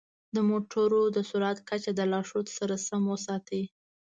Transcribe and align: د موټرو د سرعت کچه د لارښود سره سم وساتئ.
د 0.35 0.37
موټرو 0.49 1.01
د 1.15 1.17
سرعت 1.29 1.59
کچه 1.69 1.91
د 1.95 2.01
لارښود 2.11 2.47
سره 2.57 2.75
سم 2.87 3.03
وساتئ. 3.11 3.63